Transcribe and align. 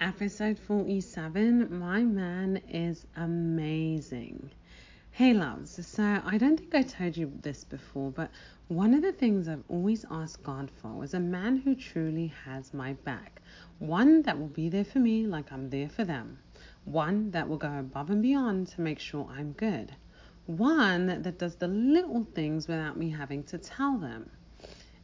episode 0.00 0.58
47. 0.58 1.78
My 1.78 2.02
man 2.02 2.56
is 2.70 3.06
amazing. 3.16 4.50
Hey, 5.10 5.34
loves. 5.34 5.86
So, 5.86 6.22
I 6.24 6.38
don't 6.38 6.56
think 6.56 6.74
I 6.74 6.82
told 6.82 7.18
you 7.18 7.30
this 7.42 7.64
before, 7.64 8.10
but 8.10 8.30
one 8.68 8.94
of 8.94 9.02
the 9.02 9.12
things 9.12 9.46
I've 9.46 9.62
always 9.68 10.06
asked 10.10 10.42
God 10.42 10.70
for 10.70 10.88
was 10.94 11.12
a 11.12 11.20
man 11.20 11.58
who 11.58 11.74
truly 11.74 12.32
has 12.46 12.72
my 12.72 12.94
back. 12.94 13.42
One 13.78 14.22
that 14.22 14.38
will 14.38 14.48
be 14.48 14.70
there 14.70 14.86
for 14.86 15.00
me 15.00 15.26
like 15.26 15.52
I'm 15.52 15.68
there 15.68 15.90
for 15.90 16.04
them. 16.04 16.38
One 16.86 17.30
that 17.32 17.46
will 17.46 17.58
go 17.58 17.78
above 17.78 18.08
and 18.08 18.22
beyond 18.22 18.68
to 18.68 18.80
make 18.80 19.00
sure 19.00 19.28
I'm 19.30 19.52
good. 19.52 19.94
One 20.46 21.08
that 21.08 21.38
does 21.38 21.56
the 21.56 21.68
little 21.68 22.24
things 22.34 22.68
without 22.68 22.96
me 22.96 23.10
having 23.10 23.42
to 23.44 23.58
tell 23.58 23.98
them. 23.98 24.30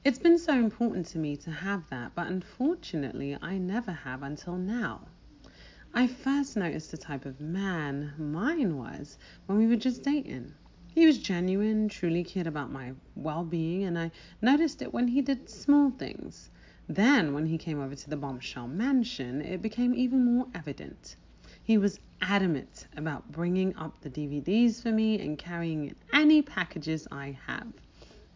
It's 0.07 0.21
been 0.21 0.39
so 0.39 0.53
important 0.53 1.05
to 1.07 1.19
me 1.19 1.35
to 1.39 1.51
have 1.51 1.91
that, 1.91 2.13
but 2.15 2.29
unfortunately, 2.29 3.37
I 3.43 3.59
never 3.59 3.91
have 3.91 4.23
until 4.23 4.57
now. 4.57 5.01
I 5.93 6.07
first 6.07 6.57
noticed 6.57 6.93
the 6.93 6.97
type 6.97 7.27
of 7.27 7.41
man 7.41 8.15
mine 8.17 8.79
was 8.79 9.19
when 9.47 9.59
we 9.59 9.67
were 9.67 9.75
just 9.75 10.05
dating. 10.05 10.55
He 10.95 11.07
was 11.07 11.19
genuine, 11.19 11.89
truly 11.89 12.23
cared 12.23 12.47
about 12.47 12.71
my 12.71 12.93
well 13.17 13.43
being, 13.43 13.83
and 13.83 13.99
I 13.99 14.13
noticed 14.41 14.81
it 14.81 14.95
when 14.95 15.09
he 15.09 15.23
did 15.23 15.51
small 15.51 15.91
things. 15.91 16.51
Then, 16.89 17.35
when 17.35 17.47
he 17.47 17.59
came 17.59 17.81
over 17.81 17.97
to 17.97 18.09
the 18.09 18.17
bombshell 18.17 18.69
mansion, 18.69 19.41
it 19.41 19.61
became 19.61 19.93
even 19.93 20.25
more 20.25 20.47
evident. 20.55 21.17
He 21.65 21.79
was 21.79 21.99
adamant 22.23 22.87
about 22.97 23.33
bringing 23.33 23.75
up 23.75 24.01
the 24.03 24.11
DVDs 24.11 24.81
for 24.81 24.93
me 24.93 25.21
and 25.21 25.37
carrying 25.37 25.97
any 26.13 26.43
packages 26.43 27.09
I 27.11 27.37
have. 27.49 27.73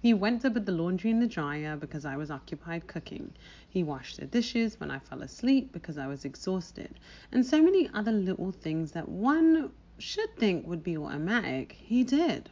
He 0.03 0.15
went 0.15 0.41
to 0.43 0.51
put 0.51 0.65
the 0.65 0.73
laundry 0.73 1.11
in 1.11 1.21
the 1.21 1.27
dryer 1.27 1.77
because 1.77 2.07
I 2.07 2.17
was 2.17 2.31
occupied 2.31 2.87
cooking. 2.87 3.33
He 3.69 3.83
washed 3.83 4.19
the 4.19 4.25
dishes 4.25 4.81
when 4.81 4.91
I 4.91 4.99
fell 4.99 5.21
asleep 5.21 5.73
because 5.73 5.99
I 5.99 6.07
was 6.07 6.25
exhausted. 6.25 6.99
And 7.33 7.45
so 7.45 7.63
many 7.63 7.89
other 7.93 8.13
little 8.13 8.51
things 8.51 8.93
that 8.93 9.09
one 9.09 9.71
should 9.99 10.35
think 10.37 10.67
would 10.67 10.83
be 10.83 10.97
automatic, 10.97 11.73
he 11.73 12.03
did. 12.03 12.49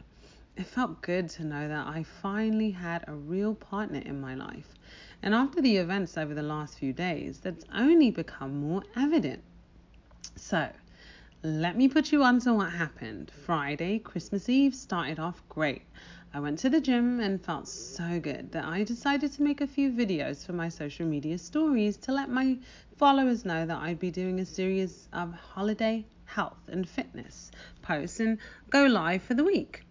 It 0.55 0.67
felt 0.67 1.01
good 1.01 1.29
to 1.29 1.43
know 1.43 1.67
that 1.67 1.87
I 1.87 2.03
finally 2.03 2.69
had 2.69 3.03
a 3.07 3.15
real 3.15 3.55
partner 3.55 3.99
in 3.99 4.21
my 4.21 4.35
life. 4.35 4.75
And 5.23 5.33
after 5.33 5.59
the 5.59 5.77
events 5.77 6.17
over 6.17 6.35
the 6.35 6.43
last 6.43 6.77
few 6.77 6.93
days, 6.93 7.39
that's 7.39 7.65
only 7.73 8.11
become 8.11 8.59
more 8.59 8.83
evident. 8.95 9.41
So, 10.35 10.69
let 11.41 11.77
me 11.77 11.87
put 11.87 12.11
you 12.11 12.23
on 12.23 12.41
to 12.41 12.53
what 12.53 12.73
happened. 12.73 13.31
Friday, 13.45 13.99
Christmas 13.99 14.49
Eve, 14.49 14.75
started 14.75 15.17
off 15.17 15.41
great. 15.47 15.83
I 16.31 16.39
went 16.39 16.59
to 16.59 16.69
the 16.69 16.79
gym 16.79 17.19
and 17.19 17.43
felt 17.43 17.67
so 17.67 18.19
good 18.19 18.51
that 18.51 18.63
I 18.63 18.83
decided 18.83 19.31
to 19.31 19.41
make 19.41 19.61
a 19.61 19.67
few 19.67 19.91
videos 19.91 20.45
for 20.45 20.53
my 20.53 20.69
social 20.69 21.07
media 21.07 21.39
stories 21.39 21.97
to 21.97 22.11
let 22.11 22.29
my 22.29 22.59
followers 22.97 23.45
know 23.45 23.65
that 23.65 23.81
I'd 23.81 23.97
be 23.97 24.11
doing 24.11 24.39
a 24.39 24.45
series 24.45 25.09
of 25.11 25.33
holiday 25.33 26.05
health 26.25 26.59
and 26.67 26.87
fitness 26.87 27.49
posts 27.81 28.19
and 28.19 28.37
go 28.69 28.85
live 28.85 29.23
for 29.23 29.33
the 29.33 29.43
week. 29.43 29.81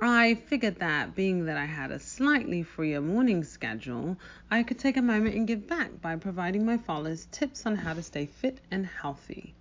I 0.00 0.36
figured 0.36 0.76
that 0.76 1.14
being 1.14 1.44
that 1.44 1.58
I 1.58 1.66
had 1.66 1.90
a 1.90 1.98
slightly 1.98 2.62
freer 2.62 3.02
morning 3.02 3.44
schedule, 3.44 4.16
I 4.50 4.62
could 4.62 4.78
take 4.78 4.96
a 4.96 5.02
moment 5.02 5.34
and 5.34 5.46
give 5.46 5.68
back 5.68 6.00
by 6.00 6.16
providing 6.16 6.64
my 6.64 6.78
followers 6.78 7.28
tips 7.30 7.66
on 7.66 7.76
how 7.76 7.92
to 7.92 8.02
stay 8.02 8.24
fit 8.24 8.62
and 8.70 8.86
healthy. 8.86 9.54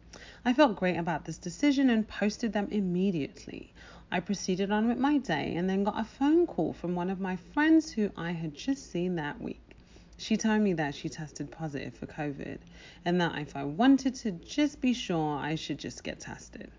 I 0.43 0.53
felt 0.53 0.75
great 0.75 0.97
about 0.97 1.25
this 1.25 1.37
decision 1.37 1.91
and 1.91 2.07
posted 2.07 2.51
them 2.51 2.67
immediately. 2.71 3.73
I 4.11 4.19
proceeded 4.21 4.71
on 4.71 4.87
with 4.87 4.97
my 4.97 5.19
day 5.19 5.53
and 5.55 5.69
then 5.69 5.83
got 5.83 5.99
a 5.99 6.03
phone 6.03 6.47
call 6.47 6.73
from 6.73 6.95
one 6.95 7.11
of 7.11 7.19
my 7.19 7.35
friends 7.35 7.91
who 7.91 8.09
I 8.17 8.31
had 8.31 8.55
just 8.55 8.91
seen 8.91 9.15
that 9.17 9.39
week. 9.39 9.75
She 10.17 10.37
told 10.37 10.61
me 10.61 10.73
that 10.73 10.95
she 10.95 11.09
tested 11.09 11.51
positive 11.51 11.93
for 11.93 12.07
COVID 12.07 12.57
and 13.05 13.21
that 13.21 13.37
if 13.37 13.55
I 13.55 13.65
wanted 13.65 14.15
to 14.15 14.31
just 14.31 14.81
be 14.81 14.93
sure, 14.93 15.37
I 15.37 15.53
should 15.53 15.77
just 15.77 16.03
get 16.03 16.19
tested. 16.19 16.71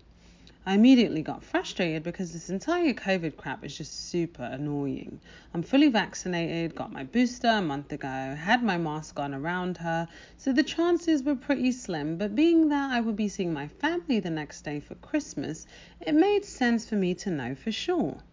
I 0.65 0.75
immediately 0.75 1.21
got 1.21 1.43
frustrated 1.43 2.03
because 2.03 2.31
this 2.31 2.49
entire 2.49 2.93
COVID 2.93 3.35
crap 3.35 3.65
is 3.65 3.77
just 3.77 4.09
super 4.09 4.43
annoying. 4.43 5.19
I'm 5.53 5.61
fully 5.61 5.89
vaccinated, 5.89 6.73
got 6.73 6.93
my 6.93 7.03
booster 7.03 7.49
a 7.49 7.61
month 7.61 7.91
ago, 7.91 8.07
had 8.07 8.63
my 8.63 8.77
mask 8.77 9.19
on 9.19 9.33
around 9.33 9.75
her, 9.79 10.07
so 10.37 10.53
the 10.53 10.63
chances 10.63 11.21
were 11.21 11.35
pretty 11.35 11.73
slim. 11.73 12.17
But 12.17 12.33
being 12.33 12.69
that 12.69 12.93
I 12.93 13.01
would 13.01 13.17
be 13.17 13.27
seeing 13.27 13.51
my 13.51 13.67
family 13.67 14.21
the 14.21 14.29
next 14.29 14.61
day 14.61 14.79
for 14.79 14.95
Christmas, 14.95 15.67
it 15.99 16.15
made 16.15 16.45
sense 16.45 16.87
for 16.87 16.95
me 16.95 17.13
to 17.15 17.29
know 17.29 17.55
for 17.55 17.73
sure. 17.73 18.23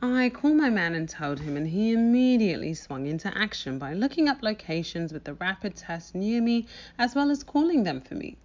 I 0.00 0.30
called 0.30 0.56
my 0.56 0.70
man 0.70 0.94
and 0.94 1.06
told 1.06 1.40
him, 1.40 1.58
and 1.58 1.68
he 1.68 1.92
immediately 1.92 2.72
swung 2.72 3.06
into 3.06 3.36
action 3.36 3.78
by 3.78 3.92
looking 3.92 4.30
up 4.30 4.42
locations 4.42 5.12
with 5.12 5.24
the 5.24 5.34
rapid 5.34 5.76
test 5.76 6.14
near 6.14 6.40
me 6.40 6.68
as 6.98 7.14
well 7.14 7.30
as 7.30 7.44
calling 7.44 7.82
them 7.82 8.00
for 8.00 8.14
me. 8.14 8.38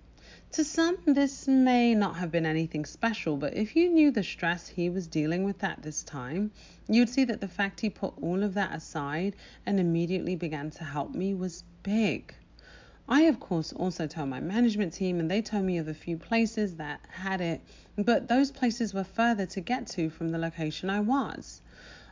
To 0.56 0.66
some, 0.66 0.98
this 1.06 1.48
may 1.48 1.96
not 1.96 2.18
have 2.18 2.30
been 2.30 2.46
anything 2.46 2.84
special, 2.84 3.38
but 3.38 3.56
if 3.56 3.74
you 3.74 3.90
knew 3.90 4.12
the 4.12 4.22
stress 4.22 4.68
he 4.68 4.90
was 4.90 5.08
dealing 5.08 5.46
with 5.46 5.64
at 5.64 5.82
this 5.82 6.04
time, 6.04 6.52
you'd 6.90 7.08
see 7.08 7.24
that 7.24 7.40
the 7.40 7.48
fact 7.48 7.80
he 7.80 7.90
put 7.90 8.14
all 8.22 8.44
of 8.44 8.54
that 8.56 8.76
aside 8.76 9.38
and 9.66 9.80
immediately 9.80 10.36
began 10.36 10.70
to 10.72 10.84
help 10.84 11.16
me 11.16 11.34
was 11.34 11.64
big. 11.84 12.36
I, 13.08 13.22
of 13.22 13.40
course, 13.40 13.72
also 13.72 14.08
told 14.08 14.28
my 14.28 14.42
management 14.42 14.92
team, 14.92 15.22
and 15.22 15.32
they 15.32 15.42
told 15.42 15.64
me 15.64 15.78
of 15.78 15.88
a 15.88 15.94
few 15.94 16.18
places 16.18 16.76
that 16.76 17.00
had 17.10 17.40
it, 17.40 17.62
but 17.96 18.28
those 18.28 18.52
places 18.52 18.94
were 18.94 19.06
further 19.06 19.46
to 19.46 19.62
get 19.62 19.88
to 19.88 20.10
from 20.10 20.32
the 20.32 20.38
location 20.38 20.90
I 20.90 21.00
was. 21.00 21.62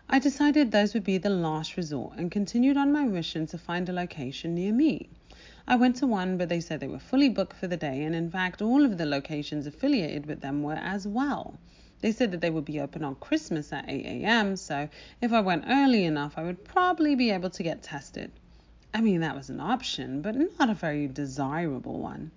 I 0.07 0.17
decided 0.17 0.71
those 0.71 0.93
would 0.93 1.03
be 1.03 1.17
the 1.17 1.29
last 1.29 1.75
resort 1.75 2.13
and 2.17 2.31
continued 2.31 2.77
on 2.77 2.93
my 2.93 3.03
mission 3.03 3.47
to 3.47 3.57
find 3.57 3.89
a 3.89 3.93
location 3.93 4.55
near 4.55 4.71
me. 4.71 5.09
I 5.71 5.75
went 5.75 5.97
to 5.97 6.07
one, 6.07 6.35
but 6.35 6.49
they 6.49 6.61
said 6.61 6.79
they 6.79 6.87
were 6.87 6.97
fully 6.97 7.29
booked 7.29 7.55
for 7.55 7.67
the 7.67 7.77
day, 7.77 8.03
and 8.03 8.15
in 8.15 8.31
fact, 8.31 8.59
all 8.59 8.83
of 8.83 8.97
the 8.97 9.05
locations 9.05 9.67
affiliated 9.67 10.25
with 10.25 10.41
them 10.41 10.63
were 10.63 10.73
as 10.73 11.07
well. 11.07 11.59
They 12.01 12.11
said 12.11 12.31
that 12.31 12.41
they 12.41 12.49
would 12.49 12.65
be 12.65 12.79
open 12.79 13.03
on 13.03 13.13
Christmas 13.13 13.71
at 13.71 13.87
8 13.87 14.03
a.m., 14.03 14.55
so 14.55 14.89
if 15.21 15.31
I 15.31 15.41
went 15.41 15.65
early 15.67 16.05
enough, 16.05 16.39
I 16.39 16.43
would 16.43 16.65
probably 16.65 17.13
be 17.13 17.29
able 17.29 17.51
to 17.51 17.61
get 17.61 17.83
tested. 17.83 18.31
I 18.95 19.01
mean, 19.01 19.21
that 19.21 19.35
was 19.35 19.51
an 19.51 19.59
option, 19.59 20.23
but 20.23 20.33
not 20.35 20.71
a 20.71 20.73
very 20.73 21.07
desirable 21.07 21.99
one. 21.99 22.31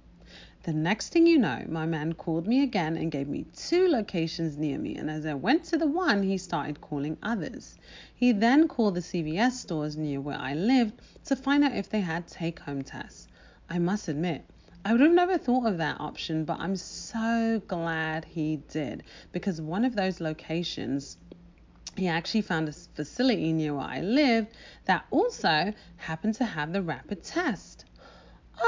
The 0.64 0.72
next 0.72 1.08
thing 1.08 1.26
you 1.26 1.40
know, 1.40 1.64
my 1.68 1.86
man 1.86 2.12
called 2.12 2.46
me 2.46 2.62
again 2.62 2.96
and 2.96 3.10
gave 3.10 3.26
me 3.26 3.46
two 3.56 3.88
locations 3.88 4.56
near 4.56 4.78
me, 4.78 4.94
and 4.94 5.10
as 5.10 5.26
I 5.26 5.34
went 5.34 5.64
to 5.64 5.76
the 5.76 5.88
one, 5.88 6.22
he 6.22 6.38
started 6.38 6.80
calling 6.80 7.16
others. 7.20 7.76
He 8.14 8.30
then 8.30 8.68
called 8.68 8.94
the 8.94 9.00
CVS 9.00 9.54
stores 9.54 9.96
near 9.96 10.20
where 10.20 10.38
I 10.38 10.54
lived 10.54 11.00
to 11.24 11.34
find 11.34 11.64
out 11.64 11.74
if 11.74 11.88
they 11.90 12.00
had 12.02 12.28
take 12.28 12.60
home 12.60 12.82
tests. 12.82 13.26
I 13.68 13.80
must 13.80 14.06
admit, 14.06 14.44
I 14.84 14.92
would 14.92 15.00
have 15.00 15.10
never 15.10 15.36
thought 15.36 15.66
of 15.66 15.78
that 15.78 16.00
option, 16.00 16.44
but 16.44 16.60
I'm 16.60 16.76
so 16.76 17.60
glad 17.66 18.24
he 18.24 18.58
did 18.68 19.02
because 19.32 19.60
one 19.60 19.84
of 19.84 19.96
those 19.96 20.20
locations 20.20 21.16
he 21.96 22.06
actually 22.06 22.42
found 22.42 22.68
a 22.68 22.72
facility 22.72 23.52
near 23.52 23.74
where 23.74 23.86
I 23.86 24.00
lived 24.00 24.54
that 24.84 25.06
also 25.10 25.74
happened 25.96 26.34
to 26.34 26.44
have 26.44 26.72
the 26.72 26.82
rapid 26.82 27.24
test. 27.24 27.84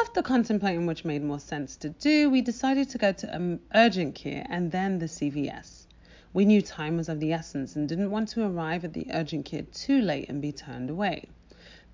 After 0.00 0.22
contemplating 0.22 0.86
which 0.86 1.04
made 1.04 1.22
more 1.22 1.38
sense 1.38 1.76
to 1.76 1.90
do, 1.90 2.30
we 2.30 2.40
decided 2.40 2.88
to 2.88 2.98
go 2.98 3.12
to 3.12 3.36
um, 3.36 3.60
urgent 3.74 4.14
care 4.14 4.46
and 4.48 4.72
then 4.72 4.98
the 4.98 5.06
CVS. 5.06 5.86
We 6.32 6.46
knew 6.46 6.62
time 6.62 6.96
was 6.96 7.08
of 7.08 7.20
the 7.20 7.32
essence 7.32 7.76
and 7.76 7.88
didn't 7.88 8.10
want 8.10 8.28
to 8.30 8.46
arrive 8.46 8.84
at 8.84 8.94
the 8.94 9.06
urgent 9.12 9.44
care 9.44 9.62
too 9.62 10.00
late 10.00 10.28
and 10.30 10.40
be 10.40 10.52
turned 10.52 10.88
away. 10.88 11.28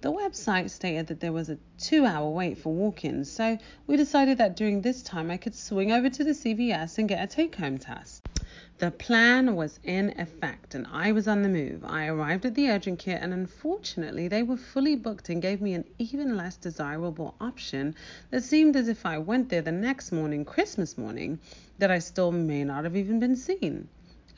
The 0.03 0.13
website 0.13 0.71
stated 0.71 1.09
that 1.09 1.21
there 1.21 1.33
was 1.33 1.51
a 1.51 1.59
two 1.79 2.07
hour 2.07 2.31
wait 2.31 2.59
for 2.59 2.73
walk 2.73 3.05
ins, 3.05 3.31
so 3.31 3.59
we 3.87 3.97
decided 3.97 4.39
that 4.39 4.57
during 4.57 4.81
this 4.81 5.03
time 5.03 5.31
I 5.31 5.37
could 5.37 5.55
swing 5.55 5.91
over 5.91 6.09
to 6.09 6.25
the 6.25 6.31
CVS 6.31 6.97
and 6.97 7.09
get 7.09 7.23
a 7.23 7.27
take 7.27 7.57
home 7.57 7.77
test. 7.77 8.23
The 8.81 8.91
plan 8.91 9.57
was 9.57 9.79
in 9.85 10.19
effect 10.19 10.75
and 10.75 10.87
I 10.91 11.13
was 11.13 11.29
on 11.29 11.43
the 11.43 11.51
move. 11.51 11.85
I 11.85 12.07
arrived 12.07 12.47
at 12.47 12.55
the 12.55 12.71
urgent 12.71 12.99
care 12.99 13.19
and 13.21 13.35
unfortunately 13.35 14.27
they 14.27 14.43
were 14.43 14.57
fully 14.57 14.97
booked 14.97 15.29
and 15.29 15.43
gave 15.43 15.61
me 15.61 15.75
an 15.75 15.85
even 15.99 16.35
less 16.35 16.57
desirable 16.57 17.35
option 17.43 17.95
that 18.31 18.43
seemed 18.43 18.77
as 18.77 18.89
if 18.89 19.05
I 19.05 19.19
went 19.19 19.51
there 19.51 19.61
the 19.61 19.71
next 19.71 20.13
morning, 20.13 20.47
Christmas 20.47 20.97
morning, 20.97 21.41
that 21.77 21.91
I 21.91 21.99
still 21.99 22.33
may 22.33 22.65
not 22.65 22.85
have 22.85 22.97
even 22.97 23.21
been 23.21 23.37
seen. 23.37 23.87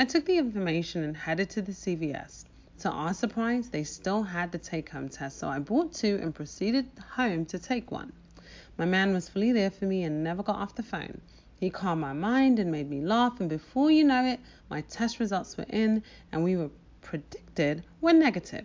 I 0.00 0.06
took 0.06 0.24
the 0.24 0.38
information 0.38 1.04
and 1.04 1.16
headed 1.16 1.48
to 1.50 1.62
the 1.62 1.70
CVS. 1.70 2.44
To 2.80 2.90
our 2.90 3.14
surprise, 3.14 3.68
they 3.68 3.84
still 3.84 4.24
had 4.24 4.50
the 4.50 4.58
take 4.58 4.88
home 4.88 5.08
test, 5.08 5.38
so 5.38 5.46
I 5.46 5.60
bought 5.60 5.92
two 5.94 6.18
and 6.20 6.34
proceeded 6.34 6.86
home 7.12 7.44
to 7.46 7.60
take 7.60 7.92
one. 7.92 8.12
My 8.76 8.86
man 8.86 9.14
was 9.14 9.28
fully 9.28 9.52
there 9.52 9.70
for 9.70 9.84
me 9.84 10.02
and 10.02 10.24
never 10.24 10.42
got 10.42 10.56
off 10.56 10.74
the 10.74 10.82
phone. 10.82 11.20
He 11.62 11.70
calmed 11.70 12.00
my 12.00 12.12
mind 12.12 12.58
and 12.58 12.72
made 12.72 12.90
me 12.90 13.00
laugh, 13.00 13.38
and 13.38 13.48
before 13.48 13.88
you 13.88 14.02
know 14.02 14.24
it, 14.24 14.40
my 14.68 14.80
test 14.80 15.20
results 15.20 15.56
were 15.56 15.66
in 15.68 16.02
and 16.32 16.42
we 16.42 16.56
were 16.56 16.70
predicted 17.02 17.84
were 18.00 18.12
negative. 18.12 18.64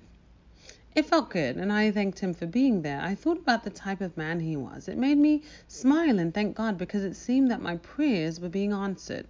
It 0.95 1.05
felt 1.05 1.29
good, 1.29 1.57
and 1.57 1.71
I 1.71 1.91
thanked 1.91 2.17
him 2.17 2.33
for 2.33 2.47
being 2.47 2.81
there. 2.81 2.99
I 2.99 3.13
thought 3.13 3.37
about 3.37 3.63
the 3.63 3.69
type 3.69 4.01
of 4.01 4.17
man 4.17 4.39
he 4.39 4.57
was. 4.57 4.87
It 4.87 4.97
made 4.97 5.19
me 5.19 5.43
smile 5.67 6.17
and 6.17 6.33
thank 6.33 6.55
God 6.55 6.79
because 6.79 7.03
it 7.03 7.15
seemed 7.15 7.51
that 7.51 7.61
my 7.61 7.75
prayers 7.75 8.39
were 8.39 8.49
being 8.49 8.73
answered. 8.73 9.27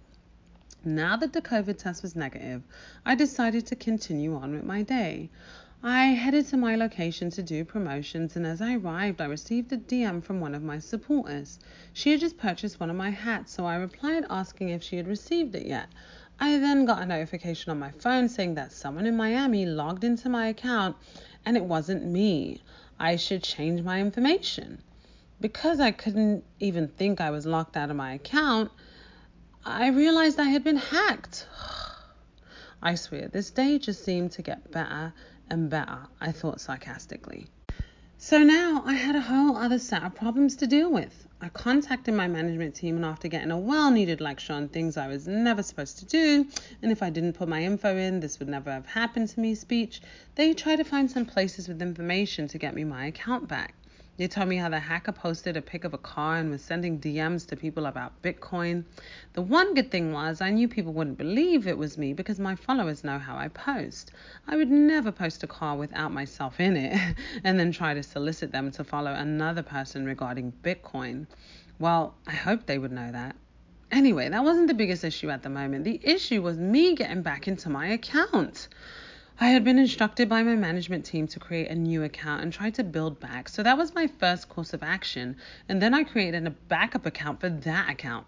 Now 0.82 1.18
that 1.18 1.34
the 1.34 1.42
COVID 1.42 1.76
test 1.76 2.02
was 2.02 2.16
negative, 2.16 2.62
I 3.04 3.14
decided 3.16 3.66
to 3.66 3.76
continue 3.76 4.34
on 4.34 4.54
with 4.54 4.64
my 4.64 4.80
day. 4.80 5.28
I 5.82 6.06
headed 6.06 6.46
to 6.48 6.56
my 6.56 6.74
location 6.74 7.30
to 7.30 7.42
do 7.42 7.64
promotions, 7.64 8.34
and 8.34 8.44
as 8.44 8.60
I 8.60 8.74
arrived, 8.74 9.20
I 9.20 9.26
received 9.26 9.72
a 9.72 9.76
DM 9.76 10.24
from 10.24 10.40
one 10.40 10.54
of 10.56 10.62
my 10.62 10.80
supporters. 10.80 11.60
She 11.92 12.10
had 12.10 12.18
just 12.18 12.36
purchased 12.36 12.80
one 12.80 12.90
of 12.90 12.96
my 12.96 13.10
hats, 13.10 13.52
so 13.52 13.64
I 13.64 13.76
replied 13.76 14.26
asking 14.28 14.70
if 14.70 14.82
she 14.82 14.96
had 14.96 15.06
received 15.06 15.54
it 15.54 15.66
yet. 15.66 15.86
I 16.40 16.58
then 16.58 16.84
got 16.84 17.02
a 17.02 17.06
notification 17.06 17.70
on 17.70 17.78
my 17.78 17.92
phone 17.92 18.28
saying 18.28 18.54
that 18.54 18.72
someone 18.72 19.06
in 19.06 19.16
Miami 19.16 19.66
logged 19.66 20.02
into 20.02 20.28
my 20.28 20.48
account 20.48 20.96
and 21.46 21.56
it 21.56 21.64
wasn't 21.64 22.04
me. 22.04 22.60
I 22.98 23.14
should 23.14 23.44
change 23.44 23.82
my 23.82 24.00
information. 24.00 24.82
Because 25.40 25.78
I 25.78 25.92
couldn't 25.92 26.42
even 26.58 26.88
think 26.88 27.20
I 27.20 27.30
was 27.30 27.46
locked 27.46 27.76
out 27.76 27.90
of 27.90 27.96
my 27.96 28.14
account, 28.14 28.72
I 29.64 29.90
realized 29.90 30.40
I 30.40 30.48
had 30.48 30.64
been 30.64 30.76
hacked. 30.76 31.46
I 32.80 32.94
swear, 32.94 33.28
this 33.28 33.50
day 33.50 33.78
just 33.78 34.04
seemed 34.04 34.32
to 34.32 34.42
get 34.42 34.70
better 34.70 35.12
and 35.50 35.68
better, 35.68 36.06
I 36.20 36.30
thought 36.30 36.60
sarcastically. 36.60 37.48
So 38.18 38.38
now 38.42 38.82
I 38.84 38.94
had 38.94 39.14
a 39.14 39.20
whole 39.20 39.56
other 39.56 39.78
set 39.78 40.02
of 40.02 40.14
problems 40.14 40.56
to 40.56 40.66
deal 40.66 40.90
with. 40.90 41.26
I 41.40 41.48
contacted 41.48 42.14
my 42.14 42.26
management 42.26 42.74
team, 42.74 42.96
and 42.96 43.04
after 43.04 43.28
getting 43.28 43.52
a 43.52 43.58
well 43.58 43.92
needed 43.92 44.20
lecture 44.20 44.52
on 44.52 44.68
things 44.68 44.96
I 44.96 45.06
was 45.06 45.28
never 45.28 45.62
supposed 45.62 45.98
to 45.98 46.04
do, 46.04 46.46
and 46.82 46.90
if 46.90 47.02
I 47.02 47.10
didn't 47.10 47.34
put 47.34 47.48
my 47.48 47.62
info 47.62 47.96
in, 47.96 48.18
this 48.18 48.40
would 48.40 48.48
never 48.48 48.72
have 48.72 48.86
happened 48.86 49.28
to 49.28 49.40
me 49.40 49.54
speech, 49.54 50.00
they 50.34 50.52
tried 50.52 50.76
to 50.76 50.84
find 50.84 51.08
some 51.08 51.26
places 51.26 51.68
with 51.68 51.80
information 51.80 52.48
to 52.48 52.58
get 52.58 52.74
me 52.74 52.82
my 52.82 53.06
account 53.06 53.46
back. 53.46 53.74
They 54.18 54.26
told 54.26 54.48
me 54.48 54.56
how 54.56 54.68
the 54.68 54.80
hacker 54.80 55.12
posted 55.12 55.56
a 55.56 55.62
pic 55.62 55.84
of 55.84 55.94
a 55.94 55.98
car 55.98 56.38
and 56.38 56.50
was 56.50 56.60
sending 56.60 56.98
DMs 56.98 57.46
to 57.46 57.56
people 57.56 57.86
about 57.86 58.20
Bitcoin. 58.20 58.82
The 59.34 59.42
one 59.42 59.74
good 59.74 59.92
thing 59.92 60.12
was 60.12 60.40
I 60.40 60.50
knew 60.50 60.66
people 60.66 60.92
wouldn't 60.92 61.18
believe 61.18 61.68
it 61.68 61.78
was 61.78 61.96
me 61.96 62.12
because 62.14 62.40
my 62.40 62.56
followers 62.56 63.04
know 63.04 63.20
how 63.20 63.36
I 63.36 63.46
post. 63.46 64.10
I 64.48 64.56
would 64.56 64.72
never 64.72 65.12
post 65.12 65.44
a 65.44 65.46
car 65.46 65.76
without 65.76 66.12
myself 66.12 66.58
in 66.58 66.76
it 66.76 67.14
and 67.44 67.60
then 67.60 67.70
try 67.70 67.94
to 67.94 68.02
solicit 68.02 68.50
them 68.50 68.72
to 68.72 68.82
follow 68.82 69.12
another 69.12 69.62
person 69.62 70.04
regarding 70.04 70.52
Bitcoin. 70.64 71.28
Well, 71.78 72.16
I 72.26 72.32
hoped 72.32 72.66
they 72.66 72.78
would 72.78 72.90
know 72.90 73.12
that. 73.12 73.36
Anyway, 73.92 74.28
that 74.28 74.42
wasn't 74.42 74.66
the 74.66 74.74
biggest 74.74 75.04
issue 75.04 75.30
at 75.30 75.44
the 75.44 75.48
moment. 75.48 75.84
The 75.84 76.00
issue 76.02 76.42
was 76.42 76.58
me 76.58 76.96
getting 76.96 77.22
back 77.22 77.46
into 77.46 77.70
my 77.70 77.86
account. 77.86 78.66
I 79.40 79.50
had 79.50 79.62
been 79.62 79.78
instructed 79.78 80.28
by 80.28 80.42
my 80.42 80.56
management 80.56 81.04
team 81.04 81.28
to 81.28 81.38
create 81.38 81.70
a 81.70 81.74
new 81.76 82.02
account 82.02 82.42
and 82.42 82.52
try 82.52 82.70
to 82.70 82.82
build 82.82 83.20
back. 83.20 83.48
So 83.48 83.62
that 83.62 83.78
was 83.78 83.94
my 83.94 84.08
first 84.08 84.48
course 84.48 84.74
of 84.74 84.82
action. 84.82 85.36
And 85.68 85.80
then 85.80 85.94
I 85.94 86.02
created 86.02 86.44
a 86.44 86.50
backup 86.50 87.06
account 87.06 87.40
for 87.40 87.48
that 87.48 87.88
account. 87.88 88.26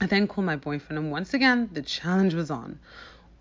I 0.00 0.06
then 0.06 0.28
called 0.28 0.46
my 0.46 0.54
boyfriend, 0.54 0.98
and 0.98 1.10
once 1.10 1.34
again, 1.34 1.68
the 1.72 1.82
challenge 1.82 2.34
was 2.34 2.48
on. 2.48 2.78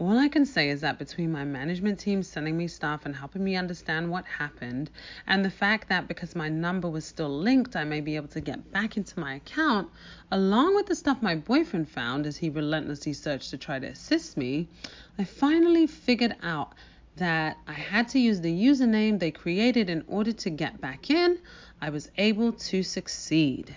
All 0.01 0.17
I 0.17 0.29
can 0.29 0.45
say 0.45 0.69
is 0.69 0.79
that 0.79 0.97
between 0.97 1.29
my 1.29 1.43
management 1.43 1.99
team 1.99 2.23
sending 2.23 2.55
me 2.55 2.69
stuff 2.69 3.05
and 3.05 3.13
helping 3.13 3.43
me 3.43 3.57
understand 3.57 4.09
what 4.09 4.23
happened, 4.23 4.89
and 5.27 5.43
the 5.43 5.49
fact 5.49 5.89
that 5.89 6.07
because 6.07 6.37
my 6.37 6.47
number 6.47 6.89
was 6.89 7.03
still 7.03 7.27
linked, 7.27 7.75
I 7.75 7.83
may 7.83 7.99
be 7.99 8.15
able 8.15 8.29
to 8.29 8.39
get 8.39 8.71
back 8.71 8.95
into 8.95 9.19
my 9.19 9.33
account, 9.33 9.89
along 10.31 10.75
with 10.75 10.85
the 10.85 10.95
stuff 10.95 11.21
my 11.21 11.35
boyfriend 11.35 11.89
found 11.89 12.25
as 12.25 12.37
he 12.37 12.49
relentlessly 12.49 13.11
searched 13.11 13.49
to 13.49 13.57
try 13.57 13.77
to 13.77 13.87
assist 13.87 14.37
me, 14.37 14.69
I 15.17 15.25
finally 15.25 15.85
figured 15.85 16.37
out 16.41 16.75
that 17.17 17.57
I 17.67 17.73
had 17.73 18.07
to 18.09 18.19
use 18.19 18.39
the 18.39 18.53
username 18.53 19.19
they 19.19 19.31
created 19.31 19.89
in 19.89 20.05
order 20.07 20.31
to 20.31 20.49
get 20.49 20.79
back 20.79 21.09
in. 21.09 21.39
I 21.81 21.89
was 21.89 22.09
able 22.17 22.53
to 22.53 22.83
succeed. 22.83 23.75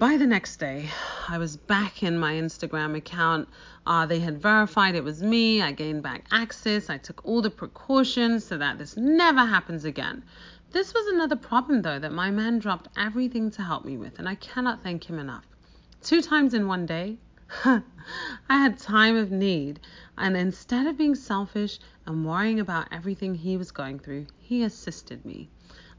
By 0.00 0.16
the 0.16 0.26
next 0.26 0.56
day, 0.56 0.88
I 1.28 1.36
was 1.36 1.58
back 1.58 2.02
in 2.02 2.16
my 2.18 2.32
Instagram 2.32 2.96
account. 2.96 3.50
Uh, 3.86 4.06
they 4.06 4.20
had 4.20 4.40
verified 4.40 4.94
it 4.94 5.04
was 5.04 5.22
me. 5.22 5.60
I 5.60 5.72
gained 5.72 6.02
back 6.02 6.24
access. 6.32 6.88
I 6.88 6.96
took 6.96 7.22
all 7.22 7.42
the 7.42 7.50
precautions 7.50 8.46
so 8.46 8.56
that 8.56 8.78
this 8.78 8.96
never 8.96 9.44
happens 9.44 9.84
again. 9.84 10.24
This 10.70 10.94
was 10.94 11.06
another 11.08 11.36
problem, 11.36 11.82
though, 11.82 11.98
that 11.98 12.12
my 12.14 12.30
man 12.30 12.60
dropped 12.60 12.88
everything 12.96 13.50
to 13.50 13.62
help 13.62 13.84
me 13.84 13.98
with, 13.98 14.18
and 14.18 14.26
I 14.26 14.36
cannot 14.36 14.82
thank 14.82 15.04
him 15.04 15.18
enough. 15.18 15.44
Two 16.02 16.22
times 16.22 16.54
in 16.54 16.66
one 16.66 16.86
day, 16.86 17.18
I 17.66 17.82
had 18.48 18.78
time 18.78 19.16
of 19.16 19.30
need, 19.30 19.80
and 20.16 20.34
instead 20.34 20.86
of 20.86 20.96
being 20.96 21.14
selfish 21.14 21.78
and 22.06 22.24
worrying 22.24 22.58
about 22.58 22.88
everything 22.90 23.34
he 23.34 23.58
was 23.58 23.70
going 23.70 23.98
through, 23.98 24.28
he 24.38 24.62
assisted 24.62 25.26
me. 25.26 25.50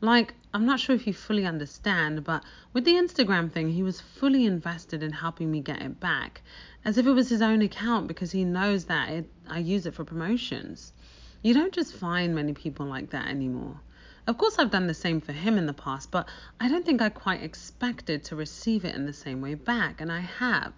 Like, 0.04 0.34
I'm 0.52 0.66
not 0.66 0.80
sure 0.80 0.96
if 0.96 1.06
you 1.06 1.14
fully 1.14 1.46
understand, 1.46 2.24
but 2.24 2.44
with 2.74 2.86
the 2.86 2.96
Instagram 2.96 3.52
thing, 3.52 3.70
he 3.70 3.84
was 3.84 4.02
fully 4.02 4.48
invested 4.48 5.04
in 5.04 5.12
helping 5.12 5.52
me 5.52 5.62
get 5.62 5.80
it 5.84 6.00
back, 6.00 6.42
as 6.84 6.98
if 6.98 7.06
it 7.06 7.12
was 7.12 7.30
his 7.30 7.44
own 7.44 7.62
account 7.62 8.08
because 8.08 8.32
he 8.32 8.44
knows 8.44 8.86
that 8.86 9.10
it, 9.10 9.30
I 9.48 9.60
use 9.60 9.86
it 9.86 9.94
for 9.94 10.04
promotions. 10.04 10.92
You 11.44 11.54
don't 11.54 11.72
just 11.72 11.94
find 11.94 12.34
many 12.34 12.54
people 12.54 12.88
like 12.88 13.12
that 13.12 13.28
anymore. 13.28 13.80
Of 14.26 14.40
course, 14.40 14.58
I've 14.58 14.72
done 14.72 14.88
the 14.88 14.96
same 14.96 15.22
for 15.22 15.34
him 15.34 15.60
in 15.60 15.68
the 15.68 15.74
past, 15.74 16.10
but 16.10 16.28
I 16.60 16.68
don't 16.68 16.84
think 16.84 17.00
I 17.00 17.10
quite 17.10 17.44
expected 17.44 18.24
to 18.24 18.36
receive 18.36 18.86
it 18.86 18.96
in 18.96 19.06
the 19.06 19.14
same 19.14 19.40
way 19.40 19.54
back, 19.54 20.02
and 20.02 20.12
I 20.12 20.22
have. 20.22 20.74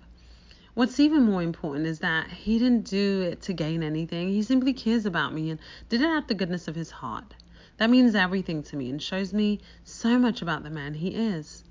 What's 0.73 0.99
even 0.99 1.23
more 1.23 1.41
important 1.41 1.87
is 1.87 1.99
that 1.99 2.27
he 2.29 2.59
didn't 2.59 2.89
do 2.89 3.21
it 3.21 3.41
to 3.43 3.53
gain 3.53 3.83
anything. 3.83 4.27
He 4.27 4.43
simply 4.43 4.73
cares 4.73 5.05
about 5.05 5.33
me 5.33 5.49
and 5.49 5.61
did 5.87 6.01
it 6.01 6.07
out 6.07 6.23
of 6.23 6.27
the 6.27 6.35
goodness 6.35 6.67
of 6.67 6.75
his 6.75 6.91
heart. 6.91 7.35
That 7.77 7.89
means 7.89 8.15
everything 8.15 8.63
to 8.63 8.75
me 8.75 8.89
and 8.89 9.01
shows 9.01 9.33
me 9.33 9.59
so 9.83 10.19
much 10.19 10.41
about 10.41 10.63
the 10.63 10.69
man 10.69 10.93
he 10.93 11.09
is. 11.09 11.63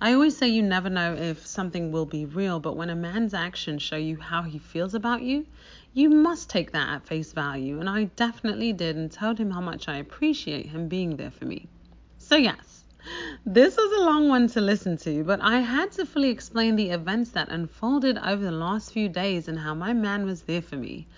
I 0.00 0.12
always 0.12 0.36
say 0.36 0.46
you 0.46 0.62
never 0.62 0.88
know 0.88 1.14
if 1.14 1.44
something 1.44 1.90
will 1.90 2.06
be 2.06 2.24
real, 2.24 2.60
but 2.60 2.76
when 2.76 2.88
a 2.88 2.94
man's 2.94 3.34
actions 3.34 3.82
show 3.82 3.96
you 3.96 4.16
how 4.16 4.42
he 4.42 4.58
feels 4.58 4.94
about 4.94 5.22
you, 5.22 5.46
you 5.92 6.08
must 6.08 6.48
take 6.48 6.70
that 6.70 6.88
at 6.88 7.06
face 7.06 7.32
value. 7.32 7.80
And 7.80 7.88
I 7.88 8.04
definitely 8.04 8.72
did 8.72 8.94
and 8.94 9.10
told 9.10 9.38
him 9.38 9.50
how 9.50 9.60
much 9.60 9.88
I 9.88 9.96
appreciate 9.96 10.66
him 10.66 10.86
being 10.86 11.16
there 11.16 11.32
for 11.32 11.46
me. 11.46 11.66
So, 12.18 12.36
yes, 12.36 12.84
this 13.44 13.76
was 13.76 14.00
a 14.00 14.04
long 14.04 14.28
one 14.28 14.46
to 14.48 14.60
listen 14.60 14.96
to, 14.98 15.24
but 15.24 15.40
I 15.40 15.58
had 15.60 15.90
to 15.92 16.06
fully 16.06 16.30
explain 16.30 16.76
the 16.76 16.90
events 16.90 17.30
that 17.30 17.48
unfolded 17.48 18.18
over 18.18 18.44
the 18.44 18.52
last 18.52 18.92
few 18.92 19.08
days 19.08 19.48
and 19.48 19.58
how 19.58 19.74
my 19.74 19.92
man 19.92 20.24
was 20.24 20.42
there 20.42 20.62
for 20.62 20.76
me. 20.76 21.08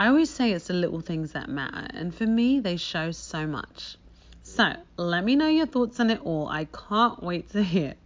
I 0.00 0.06
always 0.06 0.30
say 0.30 0.52
it's 0.52 0.68
the 0.68 0.72
little 0.72 1.02
things 1.02 1.32
that 1.32 1.50
matter, 1.50 1.86
and 1.90 2.14
for 2.14 2.24
me, 2.24 2.58
they 2.58 2.78
show 2.78 3.10
so 3.10 3.46
much. 3.46 3.98
So, 4.42 4.72
let 4.96 5.24
me 5.24 5.36
know 5.36 5.48
your 5.48 5.66
thoughts 5.66 6.00
on 6.00 6.08
it 6.08 6.22
all. 6.22 6.48
I 6.48 6.64
can't 6.64 7.22
wait 7.22 7.50
to 7.50 7.62
hear. 7.62 7.96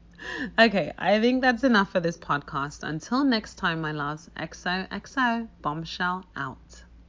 Okay, 0.59 0.93
I 0.99 1.21
think 1.21 1.41
that's 1.41 1.63
enough 1.63 1.93
for 1.93 2.01
this 2.01 2.19
podcast. 2.19 2.83
Until 2.83 3.23
next 3.23 3.59
time, 3.59 3.81
my 3.81 3.93
loves, 3.93 4.29
XOXO, 4.37 5.47
bombshell 5.63 6.25
out. 6.35 6.83